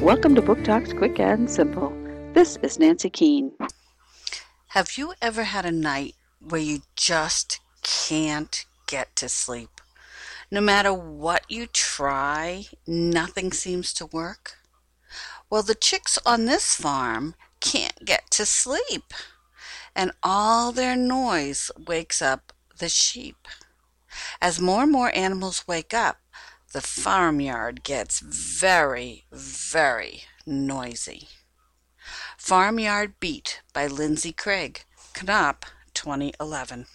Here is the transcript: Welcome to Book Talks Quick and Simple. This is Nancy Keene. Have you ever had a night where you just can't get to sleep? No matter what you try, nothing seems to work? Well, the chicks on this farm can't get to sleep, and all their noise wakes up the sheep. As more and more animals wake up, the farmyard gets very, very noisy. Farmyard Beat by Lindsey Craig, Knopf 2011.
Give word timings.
Welcome 0.00 0.34
to 0.34 0.42
Book 0.42 0.62
Talks 0.62 0.92
Quick 0.92 1.18
and 1.18 1.50
Simple. 1.50 1.90
This 2.34 2.58
is 2.62 2.78
Nancy 2.78 3.08
Keene. 3.08 3.52
Have 4.68 4.98
you 4.98 5.14
ever 5.22 5.44
had 5.44 5.64
a 5.64 5.72
night 5.72 6.14
where 6.38 6.60
you 6.60 6.80
just 6.96 7.60
can't 7.82 8.66
get 8.86 9.16
to 9.16 9.28
sleep? 9.28 9.80
No 10.50 10.60
matter 10.60 10.92
what 10.92 11.44
you 11.48 11.66
try, 11.66 12.66
nothing 12.86 13.52
seems 13.52 13.94
to 13.94 14.04
work? 14.04 14.58
Well, 15.48 15.62
the 15.62 15.74
chicks 15.74 16.18
on 16.26 16.44
this 16.44 16.74
farm 16.74 17.34
can't 17.60 18.04
get 18.04 18.30
to 18.32 18.44
sleep, 18.44 19.14
and 19.94 20.12
all 20.22 20.72
their 20.72 20.94
noise 20.94 21.70
wakes 21.88 22.20
up 22.20 22.52
the 22.78 22.90
sheep. 22.90 23.48
As 24.42 24.60
more 24.60 24.82
and 24.82 24.92
more 24.92 25.10
animals 25.16 25.66
wake 25.66 25.94
up, 25.94 26.18
the 26.72 26.80
farmyard 26.80 27.82
gets 27.82 28.20
very, 28.20 29.26
very 29.32 30.24
noisy. 30.44 31.28
Farmyard 32.36 33.14
Beat 33.20 33.62
by 33.72 33.86
Lindsey 33.86 34.32
Craig, 34.32 34.84
Knopf 35.14 35.64
2011. 35.94 36.86